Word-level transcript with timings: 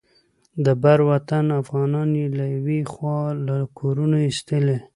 د 0.65 0.67
بر 0.81 0.99
وطن 1.09 1.45
افغانان 1.61 2.09
یې 2.19 2.27
له 2.37 2.45
یوې 2.55 2.79
خوا 2.91 3.19
له 3.47 3.57
کورونو 3.77 4.17
ایستلي. 4.27 4.77